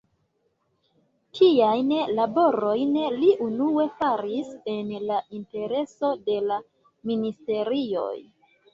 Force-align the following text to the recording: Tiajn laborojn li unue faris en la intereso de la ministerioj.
Tiajn 1.39 1.93
laborojn 2.21 2.97
li 3.19 3.29
unue 3.49 3.87
faris 4.01 4.51
en 4.77 4.93
la 5.13 5.23
intereso 5.41 6.15
de 6.27 6.43
la 6.51 6.61
ministerioj. 7.15 8.13